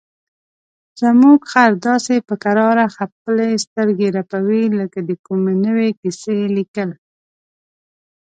زموږ 1.01 1.39
خر 1.51 1.71
داسې 1.87 2.15
په 2.27 2.35
کراره 2.43 2.85
خپلې 2.97 3.49
سترګې 3.65 4.07
رپوي 4.17 4.63
لکه 4.79 4.99
د 5.09 5.11
کومې 5.25 5.53
نوې 5.65 5.89
کیسې 6.01 6.37
لیکل. 6.57 6.89